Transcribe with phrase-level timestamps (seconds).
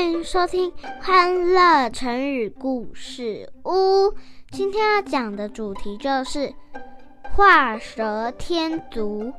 [0.00, 0.70] 欢迎收听
[1.02, 3.70] 《欢乐成语故事屋》。
[4.50, 6.50] 今天要讲的主题就是
[7.34, 9.30] 画蛇添足。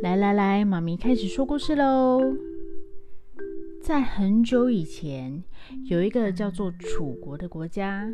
[0.00, 2.22] 来来来，妈咪开始说故事喽。
[3.82, 5.44] 在很久以前，
[5.90, 8.10] 有一个叫做楚国的国家。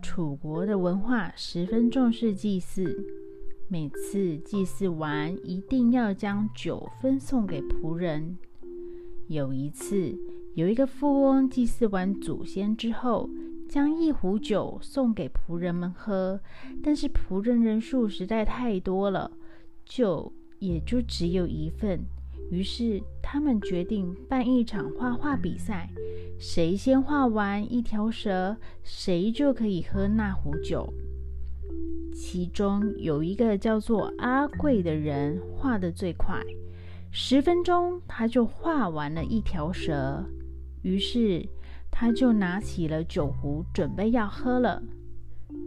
[0.00, 3.04] 楚国的文化十分重视祭祀，
[3.68, 8.36] 每次祭祀完，一定要将酒分送给仆人。
[9.28, 10.18] 有一次，
[10.54, 13.28] 有一个富翁祭祀完祖先之后，
[13.68, 16.40] 将一壶酒送给仆人们喝，
[16.82, 19.30] 但是仆人人数实在太多了，
[19.84, 22.00] 酒也就只有一份。
[22.50, 25.88] 于是他们决定办一场画画比赛，
[26.38, 30.92] 谁先画完一条蛇，谁就可以喝那壶酒。
[32.12, 36.42] 其中有一个叫做阿贵的人画得最快，
[37.12, 40.24] 十分钟他就画完了一条蛇。
[40.82, 41.46] 于是
[41.90, 44.82] 他就拿起了酒壶，准备要喝了。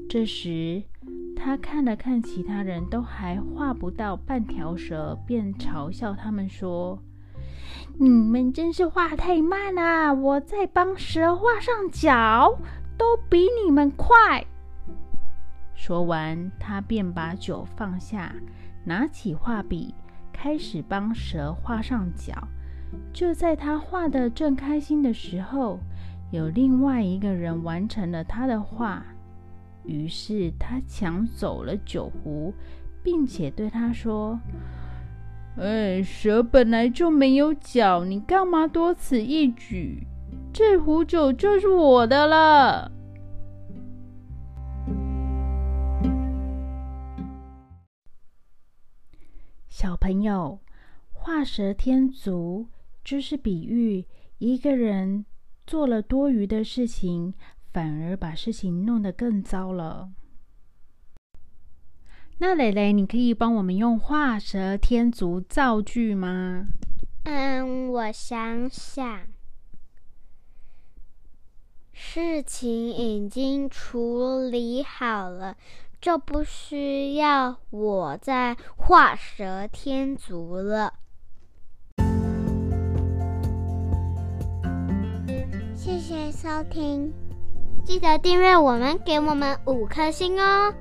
[0.09, 0.84] 这时，
[1.44, 6.98] 他看了看其他人都还画不到半条蛇，便嘲笑他们说
[8.00, 12.58] ：“你们真是画太慢了，我在帮蛇画上脚，
[12.98, 14.46] 都比你们快。
[15.76, 18.34] ”说完，他便把酒放下，
[18.86, 19.94] 拿起画笔，
[20.32, 22.48] 开始帮蛇画上脚。
[23.12, 25.78] 就在他画的正开心的时候，
[26.32, 29.04] 有另外一个人完成了他的画。
[29.86, 32.53] 于是他抢走了酒壶，
[33.03, 34.40] 并且对他说
[35.58, 40.08] ：“哎，蛇本来就没有脚，你干嘛多此一举？
[40.53, 42.92] 这壶酒就是我的了。”
[49.68, 50.59] 小朋友，
[51.12, 52.68] 画蛇添足
[53.03, 54.06] 就是比喻
[54.38, 55.25] 一个人
[55.66, 57.34] 做了多余的事情。
[57.73, 60.11] 反而把事情弄得更糟了。
[62.38, 66.67] 那蕾蕾，你可以帮我们用“画蛇添足”造句吗？
[67.23, 69.22] 嗯，我想想，
[71.91, 75.55] 事情已经处理好了，
[76.01, 80.94] 就不需要我再画蛇添足了。
[85.75, 87.22] 谢谢收听。
[87.84, 90.74] 记得订阅我们给我们五颗星哦。